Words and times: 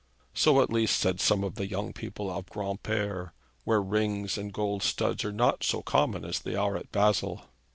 So 0.33 0.63
at 0.63 0.71
least 0.71 0.97
said 0.99 1.21
some 1.21 1.43
of 1.43 1.53
the 1.53 1.67
young 1.69 1.93
people 1.93 2.31
of 2.35 2.47
Granpere, 2.47 3.33
where 3.65 3.83
rings 3.83 4.35
and 4.35 4.51
gold 4.51 4.81
studs 4.81 5.23
are 5.23 5.31
not 5.31 5.63
so 5.63 5.83
common 5.83 6.25
as 6.25 6.39
they 6.39 6.55
are 6.55 6.75
at 6.75 6.91
Basle. 6.91 7.43